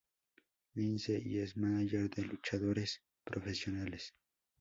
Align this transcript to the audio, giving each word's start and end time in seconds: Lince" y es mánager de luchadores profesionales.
Lince" 0.75 1.21
y 1.23 1.37
es 1.37 1.55
mánager 1.57 2.09
de 2.09 2.23
luchadores 2.23 3.03
profesionales. 3.23 4.15